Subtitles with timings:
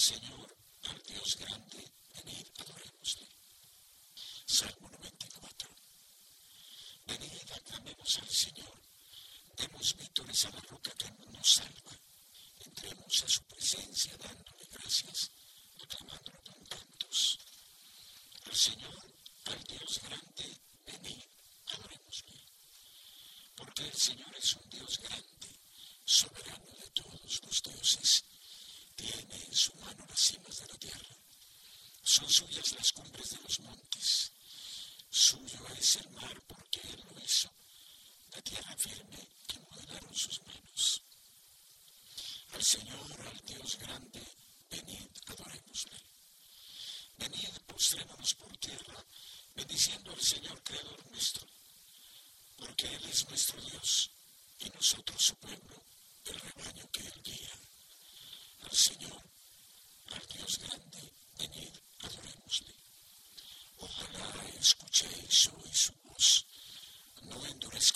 [0.00, 3.28] Señor, al Dios grande, venid, adorémosle.
[4.46, 5.68] Salmo 94.
[7.04, 8.80] Venid, aclamemos al Señor,
[9.58, 11.92] demos vítores a la roca que nos salva.
[12.60, 15.32] Entremos a su presencia dándole gracias,
[15.82, 17.38] aclamándolo con cantos.
[18.46, 19.04] Al Señor,
[19.44, 21.24] al Dios grande, venid,
[21.74, 22.40] adorémosle.
[23.54, 25.60] Porque el Señor es un Dios grande,
[26.06, 28.29] soberano de todos los dioses
[29.00, 31.16] tiene en su mano las cimas de la tierra.
[32.02, 34.30] Son suyas las cumbres de los montes.
[35.08, 37.50] Suyo es el mar porque Él lo hizo.
[38.30, 41.02] La tierra firme que modelaron sus manos.
[42.52, 44.20] Al Señor, al Dios grande,
[44.68, 45.98] venid, adorémosle.
[47.16, 49.02] Venid, postrémonos por tierra,
[49.54, 51.46] bendiciendo al Señor Creador nuestro,
[52.58, 54.10] porque Él es nuestro Dios
[54.58, 55.82] y nosotros su pueblo,
[56.26, 57.29] el rebaño que Él dio.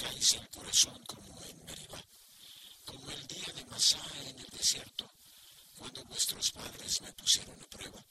[0.05, 2.05] traes el corazón como en Meribá,
[2.85, 5.11] como el día de Masá en el desierto,
[5.79, 8.05] cuando vuestros padres me pusieron a prueba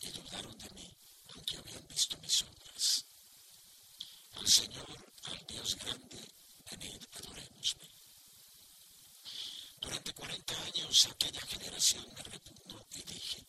[0.00, 0.90] y dudaron de mí,
[1.34, 3.04] aunque habían visto mis obras.
[4.34, 6.18] Al Señor, al Dios grande,
[6.68, 7.88] venid, adorémosle.
[9.80, 13.46] Durante cuarenta años aquella generación me repugnó y dije,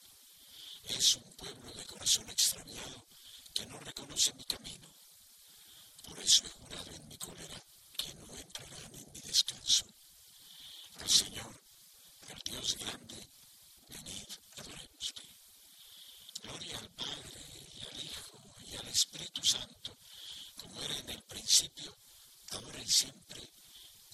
[0.84, 3.08] es un pueblo de corazón extraviado
[3.56, 4.88] que no reconoce mi camino.
[6.04, 7.64] Por eso he jurado en mi cólera
[9.38, 11.62] al Señor,
[12.34, 13.30] al Dios grande,
[13.88, 14.28] venid,
[14.58, 15.24] adorémosle.
[16.42, 17.42] Gloria al Padre
[17.76, 19.96] y al Hijo y al Espíritu Santo,
[20.56, 21.96] como era en el principio,
[22.50, 23.48] ahora y siempre,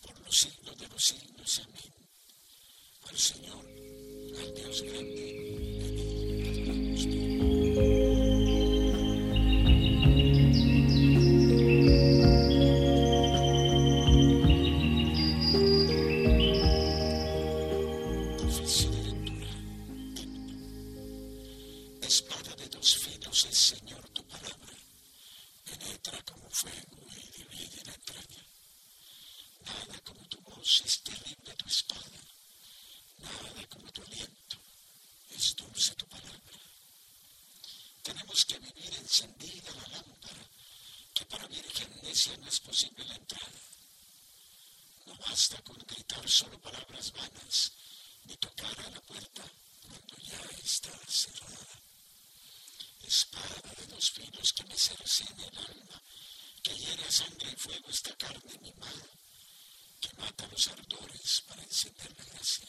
[0.02, 1.60] por los siglos de los siglos.
[1.60, 1.94] Amén.
[3.04, 5.43] Al Señor, al Dios grande,
[58.04, 59.08] esta carne mimada
[60.02, 62.68] que mata los ardores para encender la gracia.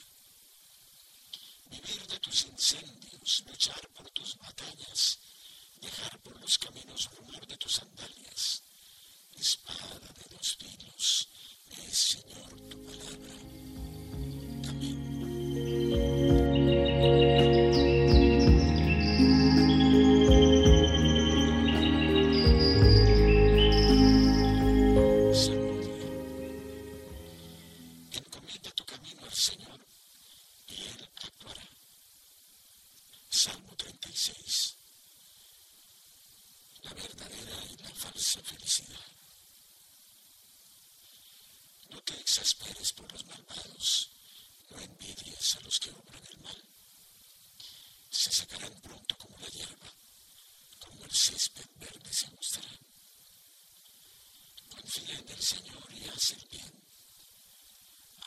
[1.67, 5.19] Vivir de tus incendios, luchar por tus batallas,
[5.81, 8.63] dejar por los caminos rumor de tus sandalias.
[9.35, 11.29] Espada de dos filos
[11.83, 13.35] es, Señor, tu palabra.
[14.69, 16.24] Amén.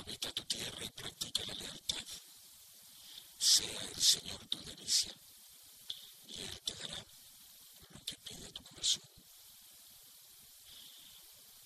[0.08, 2.06] habita tu tierra y practica la lealtad.
[3.38, 5.14] Sea el Señor tu delicia
[6.28, 7.06] y Él te dará
[7.90, 9.04] lo que pide tu corazón.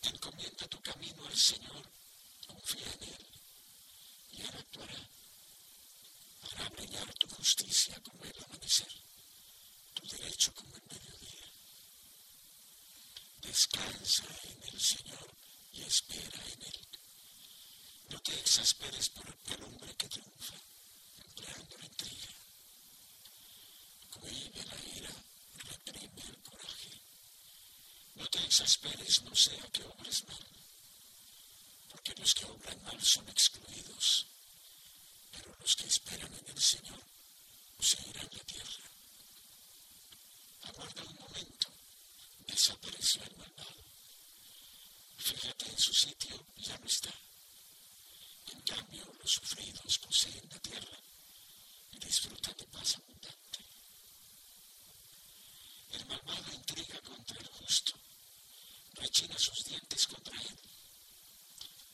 [0.02, 1.88] Encomienda tu camino al Señor,
[2.48, 3.28] confía en Él
[4.32, 5.10] y Él actuará.
[6.42, 8.92] Hará brillar tu justicia como el amanecer,
[9.94, 11.46] tu derecho como el mediodía.
[13.42, 15.32] Descansa en el Señor
[15.74, 16.91] y espera en Él.
[18.12, 20.56] No te exasperes por el hombre que triunfa,
[21.24, 22.28] empleando la intriga.
[24.10, 25.14] Cohibe la ira,
[25.70, 27.02] reprime el coraje.
[28.16, 30.46] No te exasperes, no sea que obres mal,
[31.90, 34.28] porque los que obran mal son excluidos,
[35.32, 37.02] pero los que esperan en el Señor
[37.78, 38.92] poseerán la tierra.
[40.64, 41.70] Aguarda un momento,
[42.40, 43.84] desapareció el malvado.
[45.18, 47.31] Fíjate en su sitio, ya no está.
[48.52, 50.98] En cambio, los sufridos poseen la tierra
[51.92, 53.60] y disfrutan de paz abundante.
[55.92, 57.94] El malvado intriga contra el justo,
[58.96, 60.60] rechina sus dientes contra él,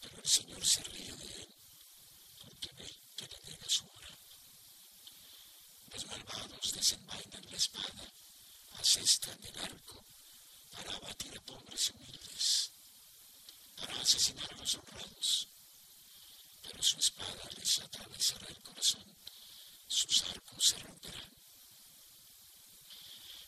[0.01, 1.56] pero el Señor se ríe de él
[2.44, 4.18] porque ve que le llega su hora.
[5.94, 8.13] Los malvados desenvainan la espada,
[8.80, 10.03] asestan el arco
[10.71, 12.71] para abatir a pobres y humildes,
[13.75, 15.48] para asesinar a los honrados
[16.62, 19.06] pero su espada les atravesará el corazón,
[19.88, 21.31] sus arcos se romperán.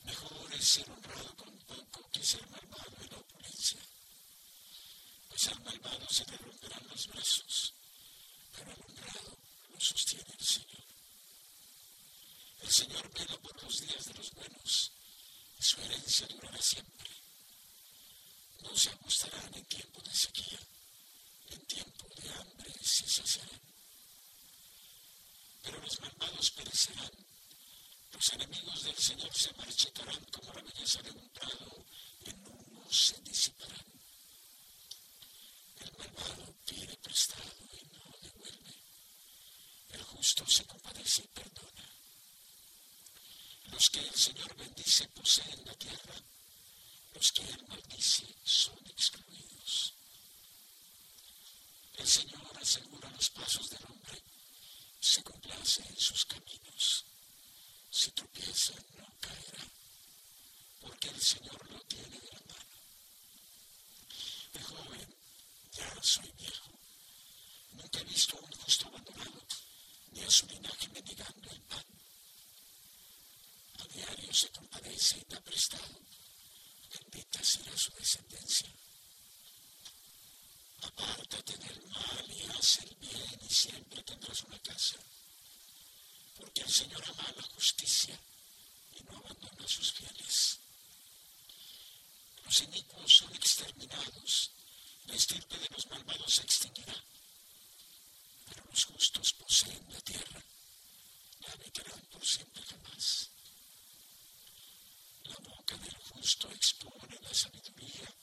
[0.03, 3.79] Mejor es ser honrado con poco que ser malvado en la opulencia,
[5.27, 7.73] pues al malvado se le romperán los brazos,
[8.51, 9.37] pero al honrado
[9.69, 10.85] lo sostiene el Señor.
[12.61, 14.91] El Señor vela por los días de los buenos,
[15.59, 17.09] y su herencia durará siempre.
[18.61, 20.59] No se ajustarán en tiempo de sequía
[21.51, 23.61] en tiempo de hambre se saciarán.
[25.63, 25.81] Pero
[26.51, 27.11] perecerán,
[28.11, 31.85] los enemigos del Señor se marchitarán como la belleza de un prado,
[32.25, 33.85] en humo se disiparán.
[35.79, 38.73] El malvado pide prestado y no devuelve.
[39.89, 41.89] El justo se compadece y perdona.
[43.65, 46.15] Los que el Señor bendice poseen la tierra,
[47.13, 49.93] los que él maldice son excluidos.
[51.95, 54.23] El Señor asegura los pasos del hombre,
[54.99, 57.05] se complace en sus caminos.
[57.89, 59.65] Si tropieza, no caerá,
[60.81, 62.77] porque el Señor lo tiene de la mano.
[64.53, 65.15] El joven,
[65.71, 66.71] ya soy viejo,
[67.71, 69.45] nunca he visto a un justo abandonado,
[70.11, 71.85] ni a su linaje mendigando el pan.
[73.79, 75.99] A diario se compadece y da prestado,
[76.89, 78.69] bendita será su descendencia.
[80.81, 82.08] Apártate del mal
[82.59, 84.97] haz el bien y siempre tendrás una casa.
[86.35, 88.19] Porque el Señor ama la justicia
[88.95, 90.59] y no abandona a sus fieles.
[92.43, 94.51] Los inicuos son exterminados,
[95.05, 96.95] la estirpe de los malvados se extinguirá.
[98.45, 100.43] Pero los justos poseen la tierra,
[101.39, 103.29] la habitarán por siempre jamás.
[105.23, 108.13] La boca del justo expone la sabiduría,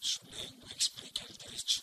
[0.00, 1.82] su lengua explica el derecho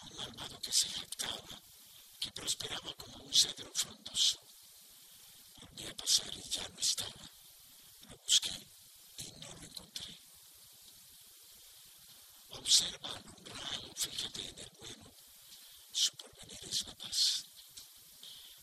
[0.00, 1.62] un malvado que se jactaba,
[2.20, 4.40] que prosperaba como un cedro frondoso.
[5.60, 7.30] Volví a pasar y ya no estaba.
[8.08, 8.56] Lo busqué
[9.18, 10.14] y no lo encontré.
[12.50, 15.14] Observa al honrado, fíjate en el bueno.
[15.92, 17.44] Su porvenir es la paz.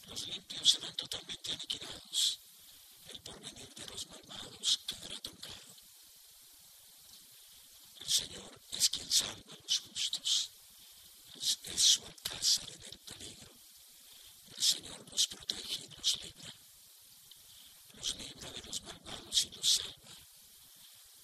[0.08, 2.40] Los limpios serán totalmente aniquilados.
[3.08, 5.76] El porvenir de los malvados quedará truncado.
[8.00, 10.52] El Señor es quien salva a los justos
[11.36, 13.52] es su alcázar en el peligro.
[14.56, 16.54] El Señor los protege y los libra.
[17.94, 20.16] Los libra de los malvados y los salva,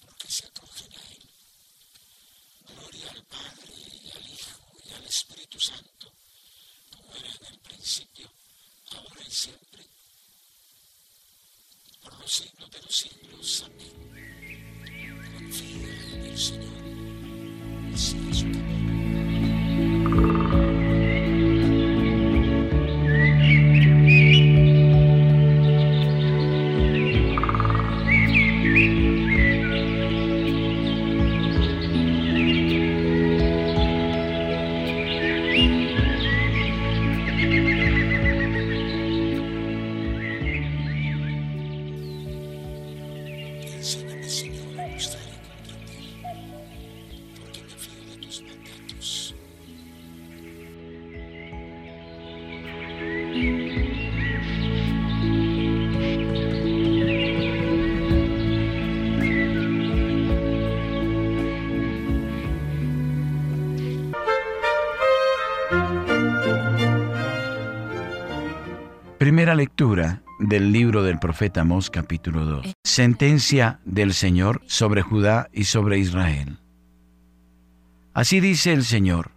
[0.00, 1.30] porque se acogen a Él.
[2.66, 6.12] Gloria al Padre y al Hijo y al Espíritu Santo,
[6.90, 8.32] como era en el principio,
[8.92, 9.86] ahora y siempre,
[12.02, 13.62] por los siglos de los siglos.
[13.62, 14.10] Amén.
[15.34, 16.80] Confía en el Señor
[17.92, 18.59] y sigue
[69.54, 72.72] Lectura del libro del profeta Amós capítulo 2.
[72.84, 76.58] Sentencia del Señor sobre Judá y sobre Israel.
[78.14, 79.32] Así dice el Señor.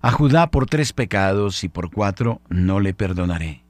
[0.00, 3.64] A Judá por tres pecados y por cuatro no le perdonaré.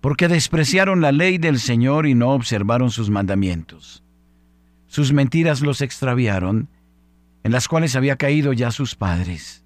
[0.00, 4.02] Porque despreciaron la ley del Señor y no observaron sus mandamientos.
[4.86, 6.68] Sus mentiras los extraviaron,
[7.42, 9.64] en las cuales había caído ya sus padres.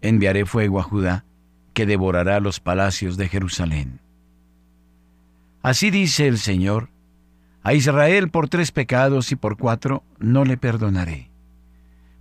[0.00, 1.24] Enviaré fuego a Judá
[1.78, 4.00] que devorará los palacios de Jerusalén.
[5.62, 6.90] Así dice el Señor,
[7.62, 11.30] a Israel por tres pecados y por cuatro no le perdonaré,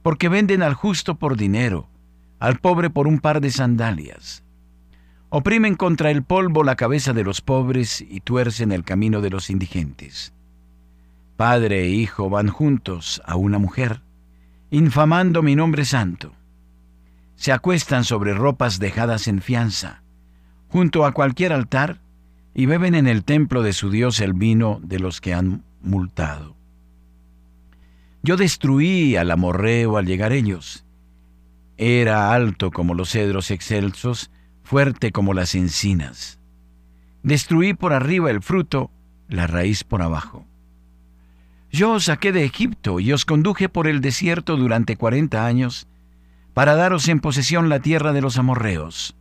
[0.03, 1.89] porque venden al justo por dinero,
[2.37, 4.43] al pobre por un par de sandalias.
[5.29, 9.49] Oprimen contra el polvo la cabeza de los pobres y tuercen el camino de los
[9.49, 10.33] indigentes.
[11.35, 14.03] Padre e hijo van juntos a una mujer,
[14.69, 16.36] infamando mi nombre santo
[17.37, 20.03] se acuestan sobre ropas dejadas en fianza,
[20.67, 22.01] junto a cualquier altar,
[22.53, 26.57] y beben en el templo de su Dios el vino de los que han multado.
[28.23, 30.83] Yo destruí al amorreo al llegar ellos.
[31.77, 34.31] Era alto como los cedros excelsos,
[34.63, 36.39] fuerte como las encinas.
[37.21, 38.89] Destruí por arriba el fruto,
[39.29, 40.45] la raíz por abajo.
[41.71, 45.87] Yo os saqué de Egipto y os conduje por el desierto durante cuarenta años,
[46.57, 49.15] para daros en posesión la tierra de los amorreos.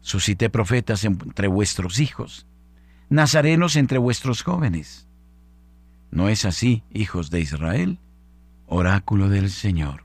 [0.00, 2.46] Suscité profetas entre vuestros hijos,
[3.08, 5.08] nazarenos entre vuestros jóvenes.
[6.12, 7.98] ¿No es así, hijos de Israel?
[8.68, 10.04] Oráculo del Señor.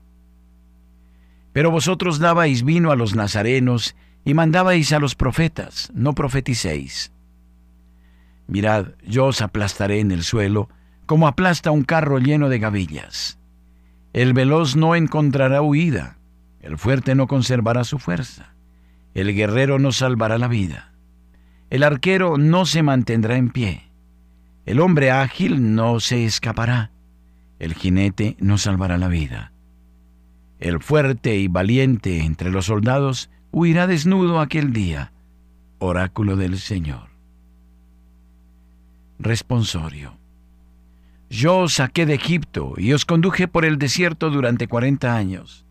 [1.52, 7.12] Pero vosotros dabais vino a los nazarenos y mandabais a los profetas, no profeticéis.
[8.48, 10.68] Mirad, yo os aplastaré en el suelo,
[11.06, 13.38] como aplasta un carro lleno de gavillas.
[14.12, 16.17] El veloz no encontrará huida,
[16.60, 18.54] el fuerte no conservará su fuerza.
[19.14, 20.92] El guerrero no salvará la vida.
[21.70, 23.90] El arquero no se mantendrá en pie.
[24.66, 26.90] El hombre ágil no se escapará.
[27.58, 29.52] El jinete no salvará la vida.
[30.58, 35.12] El fuerte y valiente entre los soldados huirá desnudo aquel día.
[35.78, 37.08] Oráculo del Señor.
[39.18, 40.16] Responsorio.
[41.30, 45.67] Yo os saqué de Egipto y os conduje por el desierto durante cuarenta años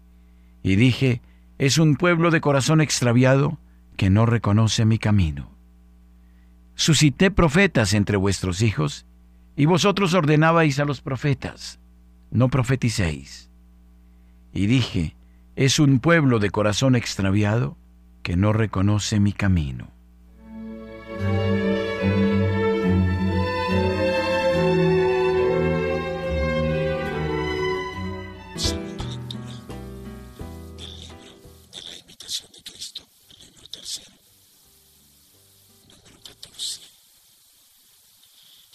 [0.68, 1.22] y dije,
[1.60, 3.58] es un pueblo de corazón extraviado
[3.96, 5.50] que no reconoce mi camino.
[6.76, 9.06] Suscité profetas entre vuestros hijos,
[9.56, 11.80] y vosotros ordenabais a los profetas,
[12.32, 13.50] no profeticéis.
[14.54, 15.16] Y dije,
[15.56, 17.78] es un pueblo de corazón extraviado
[18.22, 19.88] que no reconoce mi camino.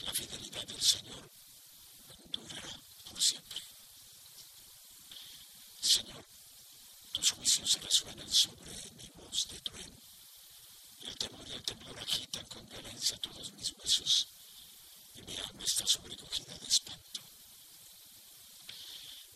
[0.03, 1.31] la fidelidad del Señor
[2.31, 3.61] durará por siempre.
[5.81, 6.25] Señor,
[7.13, 9.97] tus juicios resuenan sobre mi voz de trueno.
[11.03, 14.29] El temor y el temblor agitan con violencia todos mis huesos
[15.17, 17.21] y mi alma está sobrecogida de espanto.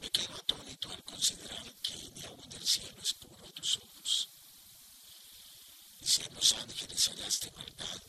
[0.00, 4.28] Me quedo atónito al considerar que ni aún el cielo es puro a tus ojos.
[6.00, 8.02] Y si en los ángeles hallaste maldad,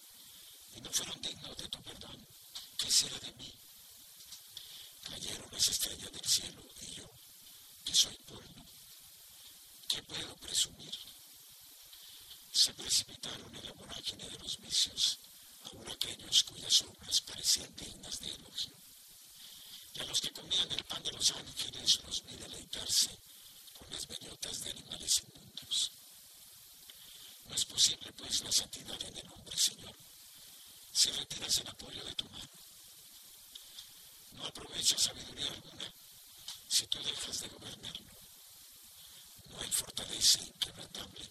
[12.67, 15.19] se precipitaron en la vorágine de los vicios,
[15.65, 18.73] aún aquellos cuyas obras parecían dignas de elogio.
[19.93, 23.17] Y a los que comían el pan de los ángeles los vi deleitarse
[23.77, 25.91] con las bellotas de animales inmundos.
[27.45, 29.95] No es posible, pues, la santidad en el hombre, Señor,
[30.97, 32.49] si retiras el apoyo de tu mano.
[34.31, 35.93] No aprovecha sabiduría alguna
[36.67, 38.13] si tú dejas de gobernarlo.
[39.51, 41.29] No hay fortaleza inquebrantable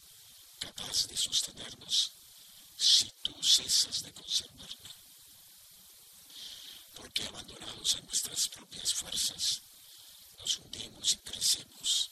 [0.60, 2.12] capaz de sostenernos
[2.76, 4.90] si tú cesas de conservarla.
[6.94, 9.62] Porque abandonados a nuestras propias fuerzas,
[10.38, 12.10] nos hundimos y crecemos.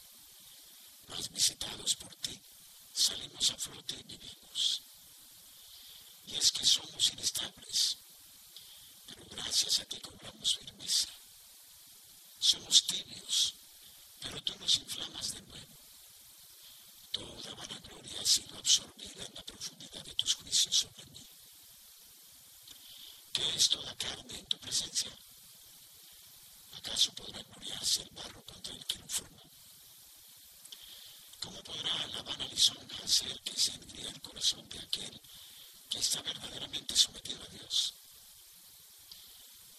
[1.07, 2.37] Más visitados por ti,
[2.93, 4.83] salimos a flote y vivimos.
[6.27, 7.99] Y es que somos inestables,
[9.07, 11.09] pero gracias a ti cobramos firmeza.
[12.39, 13.55] Somos tibios,
[14.21, 15.75] pero tú nos inflamas de nuevo
[17.15, 21.25] toda vanagloria ha sido absorbida en la profundidad de tus juicios sobre mí.
[23.33, 25.13] ¿Qué es toda carne en tu presencia?
[26.73, 29.45] ¿Acaso podrá gloriarse el barro contra el que lo formó?
[31.41, 35.21] ¿Cómo podrá la vana lisonja hacer que se engríe el corazón de aquel
[35.91, 37.95] que está verdaderamente sometido a Dios.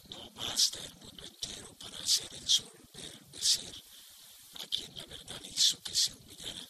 [0.10, 3.84] No basta el mundo entero para hacer ensordecer
[4.62, 6.70] a quien la verdad hizo que se humillara,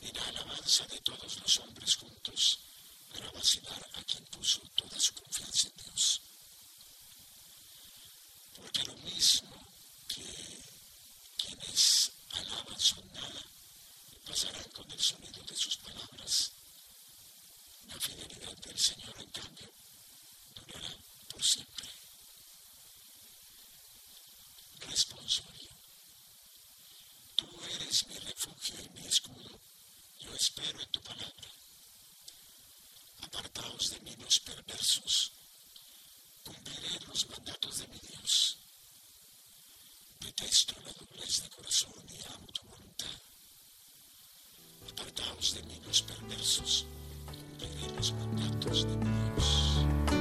[0.00, 2.58] ni la alabanza de todos los hombres juntos
[3.12, 6.22] para vacilar a quien puso toda su confianza en Dios.
[8.54, 9.56] Porque lo mismo
[10.08, 10.62] que
[11.36, 13.44] quienes alaban son nada
[14.24, 16.52] pasarán con el sonido de sus palabras,
[17.90, 19.72] la fidelidad del Señor, en cambio,
[20.54, 20.96] durará
[21.28, 21.88] por siempre.
[24.78, 25.70] Responsorio.
[27.36, 29.60] Tú eres mi refugio y mi escudo.
[30.20, 31.50] Yo espero en tu palabra.
[33.22, 35.32] Apartaos de mí los perversos.
[36.44, 38.58] Cumpliré los mandatos de mi Dios.
[40.20, 43.20] Detesto la doblez de corazón y amo tu voluntad.
[44.90, 46.86] Apartaos de mí los perversos
[47.60, 47.92] cumpliré
[48.66, 48.96] los de
[49.34, 50.19] Dios.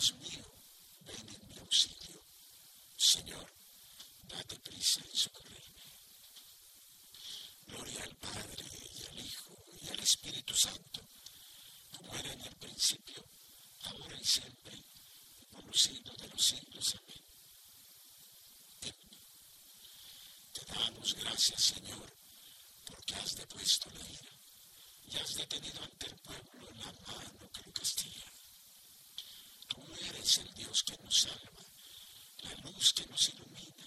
[0.00, 0.46] Dios mío,
[1.00, 2.24] ven en mi auxilio.
[2.96, 3.46] Señor,
[4.22, 5.84] date prisa en socorrerme.
[7.66, 8.64] Gloria al Padre
[8.98, 11.02] y al Hijo y al Espíritu Santo,
[11.94, 13.22] como era en el principio,
[13.82, 14.82] ahora y siempre,
[15.50, 16.94] por los siglos de los siglos.
[16.94, 17.22] Amén.
[20.54, 22.10] Te damos gracias, Señor,
[22.86, 24.32] porque has depuesto la ira
[25.10, 28.39] y has detenido ante el pueblo la mano que lo castiga.
[29.70, 31.64] Tú eres el Dios que nos salva,
[32.42, 33.86] la luz que nos ilumina,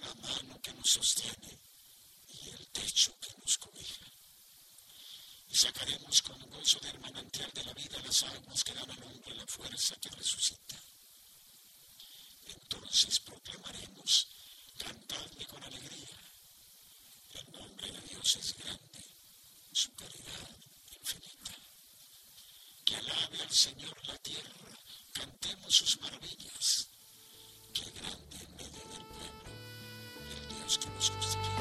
[0.00, 1.58] la mano que nos sostiene
[2.28, 4.06] y el techo que nos cobija.
[5.48, 9.34] Y sacaremos con gozo del manantial de la vida las aguas que dan al hombre
[9.34, 10.76] la fuerza que resucita.
[12.46, 14.28] Entonces proclamaremos,
[14.78, 16.18] cantadle con alegría.
[17.34, 19.04] El nombre de Dios es grande,
[19.72, 20.56] su caridad
[21.00, 21.67] infinita.
[22.88, 24.78] Que alabe al Señor la tierra,
[25.12, 26.88] cantemos sus maravillas.
[27.74, 29.50] Qué grande en medio del pueblo,
[30.30, 31.57] el Dios que nos justifica.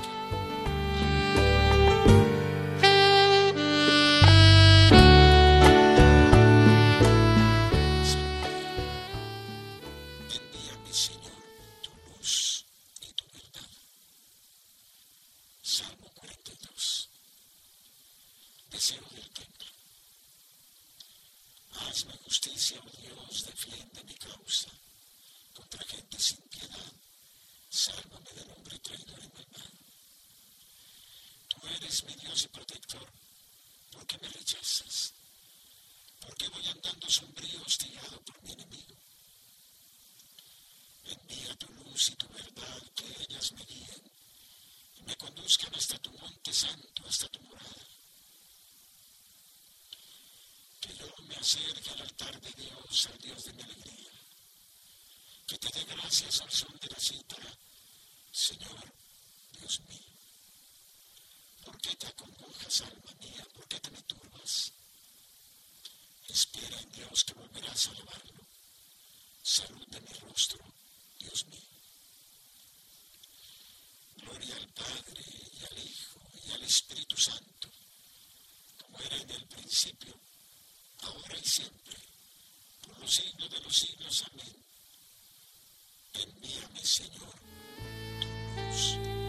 [51.48, 54.12] Acerque al altar de Dios, al Dios de mi alegría.
[55.48, 57.58] Que te dé gracias al son de la cítara,
[58.34, 58.94] Señor,
[59.58, 60.12] Dios mío.
[61.64, 63.48] ¿Por qué te acongojas, alma mía?
[63.54, 64.74] ¿Por qué te me turbas?
[66.28, 68.46] Espera en Dios que volverás a alabarlo.
[69.42, 70.60] Salud de mi rostro,
[71.18, 71.78] Dios mío.
[74.18, 77.72] Gloria al Padre y al Hijo y al Espíritu Santo,
[78.80, 80.27] como era en el principio,
[81.04, 81.96] ahora y siempre,
[82.82, 84.24] por los siglos de los siglos.
[84.32, 84.66] Amén.
[86.14, 87.36] Envíame, Señor,
[88.20, 88.28] tu
[88.62, 89.27] luz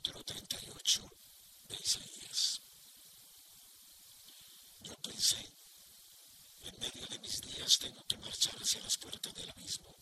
[0.00, 1.12] capítulo 38
[1.68, 2.60] de Isaías.
[4.80, 5.36] Yo pensé,
[6.62, 9.94] en medio de mis días tengo que marchar hacia las puertas del abismo.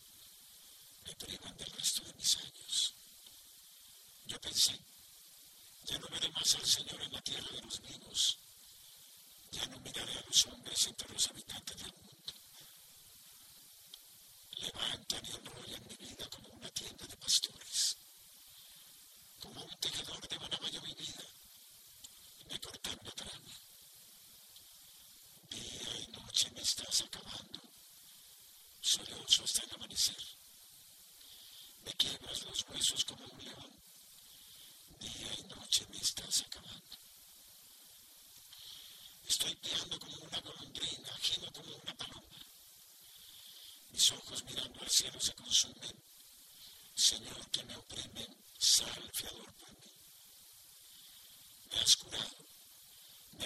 [1.03, 2.95] Me privan del resto de mis años.
[4.25, 4.79] Yo pensé,
[5.83, 8.39] ya no veré más al Señor en la tierra de los vivos.
[9.51, 12.33] Ya no miraré a los hombres entre los habitantes del mundo.
[14.51, 17.97] Levantan y enrollan mi vida como una tienda de pastores.
[19.39, 21.23] Como un tejedor de yo mi vida.
[22.39, 23.55] Y me cortan la trama.
[25.49, 27.61] Día y noche me estás acabando.
[28.81, 30.23] Solioso hasta el amanecer.
[31.83, 33.83] Me quiebras los huesos como un león.
[34.99, 36.97] Día y noche me estás acabando.
[39.27, 42.39] Estoy piando como una golondrina, ajeno como una paloma.
[43.91, 46.03] Mis ojos mirando al cielo se consumen.
[46.95, 49.91] Señor, que me oprimen, sal fiador por mí.
[51.71, 52.45] Me has curado,
[53.31, 53.45] me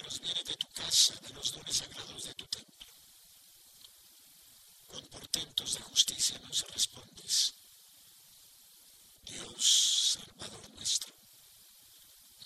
[0.00, 2.86] de los bienes de tu casa, de los dones sagrados de tu templo.
[4.88, 7.54] Con portentos de justicia nos respondes.
[9.24, 11.14] Dios, Salvador nuestro,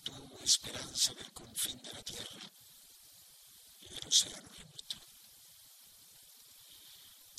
[0.03, 2.51] tu esperanza del confín de la tierra
[3.81, 4.97] del océano remoto.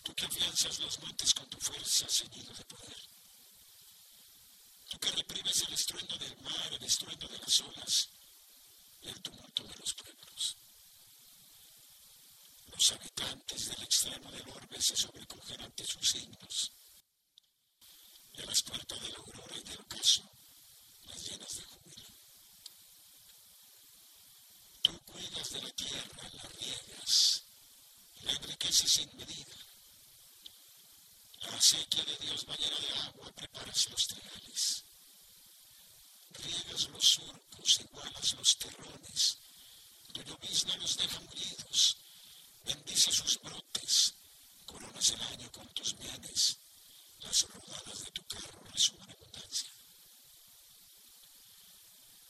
[0.03, 2.97] Tú que afianzas los montes con tu fuerza, ceñido de poder.
[4.89, 8.24] Tú que reprimes el estruendo del mar, el estruendo de las olas y
[9.09, 10.57] el tumulto de los pueblos.
[12.67, 16.71] Los habitantes del extremo del orbe se sobrecogen ante sus signos.
[18.33, 20.29] Y a las puertas de la aurora y del ocaso
[21.03, 22.07] las llenas de júbilo.
[24.81, 27.43] Tú cuidas de la tierra, la riegas,
[28.21, 29.55] la enriqueces sin medida.
[31.41, 34.84] La acequia de Dios bañera de agua, preparas los trigales.
[36.43, 39.37] Riegas los surcos, igualas los terrones.
[40.13, 41.97] Tu llovizna los deja mullidos.
[42.63, 44.13] Bendice sus brotes.
[44.65, 46.57] Coronas el año con tus bienes.
[47.19, 49.69] Las rodadas de tu carro resuman abundancia.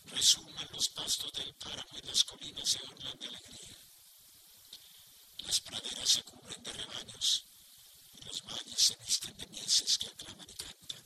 [0.05, 3.77] Resuman los pastos del páramo y las colinas se orlan de alegría.
[5.39, 7.45] Las praderas se cubren de rebaños
[8.13, 11.05] y los valles se visten de mieses que aclaman y cantan.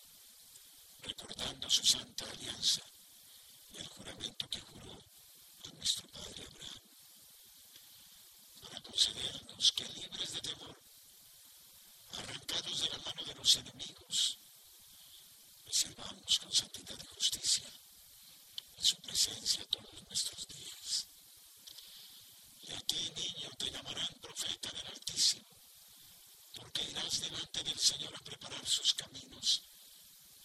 [1.01, 2.81] recordando su santa alianza
[3.71, 4.91] y el juramento que juró
[5.65, 6.81] a nuestro padre Abraham,
[8.61, 10.81] para concedernos que libres de temor,
[12.13, 14.37] arrancados de la mano de los enemigos,
[15.69, 17.71] sirvamos con santidad y justicia
[18.77, 21.07] en su presencia todos nuestros días.
[22.63, 25.51] Y a ti, niño, te llamarán profeta del Altísimo
[26.53, 29.63] porque irás delante del Señor a preparar sus caminos,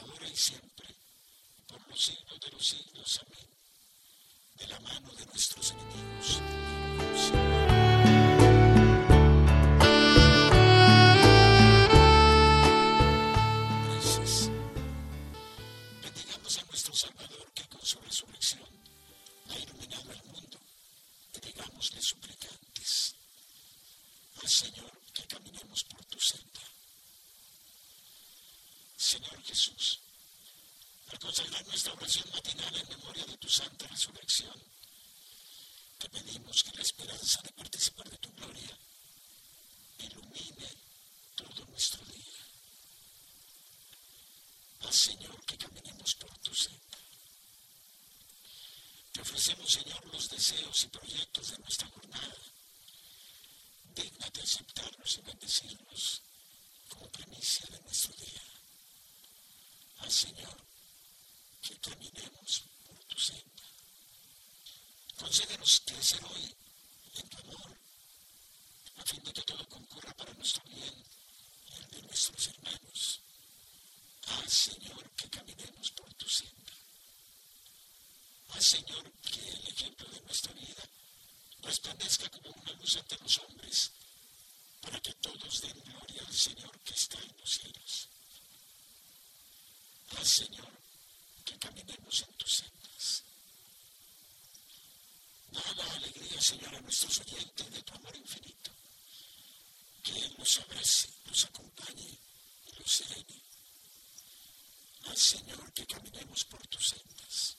[0.00, 0.88] ahora y siempre,
[1.66, 3.20] por los siglos de los siglos.
[3.26, 3.48] Amén.
[4.54, 6.40] De la mano de nuestros enemigos.
[13.88, 14.50] Gracias.
[16.02, 18.68] Bendigamos a nuestro Salvador que con su resurrección
[19.50, 20.58] ha iluminado el mundo.
[21.42, 23.14] Digámosle suplicantes.
[24.42, 24.92] Al Señor
[25.28, 26.60] caminemos por tu senda.
[28.96, 30.00] Señor Jesús,
[31.08, 34.54] al consagrar nuestra oración matinal en memoria de tu santa resurrección,
[35.98, 38.78] te pedimos que la esperanza de participar de tu gloria
[39.98, 40.68] ilumine
[41.36, 42.46] todo nuestro día.
[44.80, 46.98] Haz, Señor, que caminemos por tu senda.
[49.12, 52.36] Te ofrecemos, Señor, los deseos y proyectos de nuestra jornada
[53.94, 56.22] digna de aceptarlos y bendecirlos
[56.88, 58.42] como primicia de nuestro día.
[60.04, 60.58] Al Señor,
[61.62, 63.64] que caminemos por tu senda.
[65.16, 66.54] Concédenos crecer hoy
[67.14, 67.80] en tu amor,
[68.96, 70.94] a fin de que todo concurra para nuestro bien
[71.70, 73.22] y el de nuestros hermanos.
[74.26, 76.74] Al Señor, que caminemos por tu senda.
[78.48, 80.84] Al Señor, que el ejemplo de nuestra vida
[81.62, 83.90] resplandezca como una luz ante los hombres,
[84.82, 88.13] para que todos den gloria al Señor que está en los cielos.
[90.10, 90.70] Al Señor,
[91.44, 93.24] que caminemos en tus sendas.
[95.50, 98.70] Da la alegría, Señor, a nuestros oyentes de tu amor infinito.
[100.02, 102.18] Que Él nos abrace, nos acompañe
[102.66, 103.42] y los serene.
[105.04, 107.56] Al Señor, que caminemos por tus sendas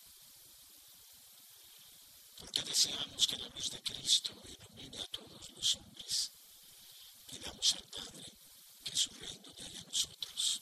[2.46, 6.32] porque deseamos que la luz de Cristo ilumine a todos los hombres.
[7.28, 8.26] Pidamos al Padre
[8.84, 10.62] que su reino llegue a nosotros.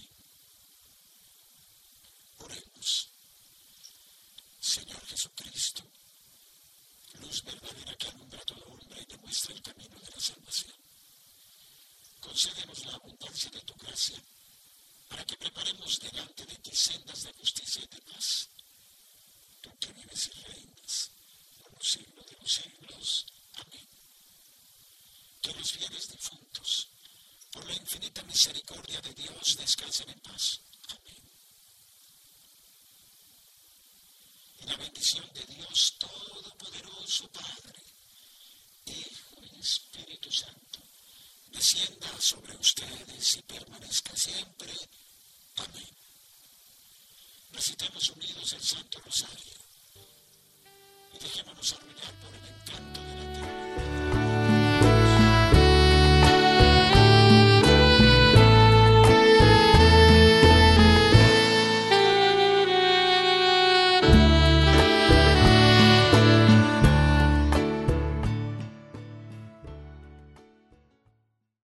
[4.59, 5.83] Señor Jesucristo,
[7.19, 10.75] luz verdadera que alumbra a todo hombre y demuestra el camino de la salvación.
[12.19, 14.23] Concédenos la abundancia de tu gracia
[15.09, 18.49] para que preparemos delante de ti sendas de justicia y de paz.
[19.61, 21.11] Tú que vives y reinas
[21.81, 23.25] siglos de los siglos.
[23.55, 23.87] Amén.
[25.41, 26.89] Que los fieles difuntos
[27.51, 30.61] por la infinita misericordia de Dios, descansen en paz.
[30.89, 31.20] Amén.
[34.61, 37.79] Y la bendición de Dios Todopoderoso, Padre,
[38.85, 40.79] Hijo y Espíritu Santo,
[41.47, 44.71] descienda sobre ustedes y permanezca siempre.
[45.57, 45.89] Amén.
[47.51, 49.57] Recitemos unidos el Santo Rosario
[51.13, 53.30] y dejémonos arruinar por el encanto de la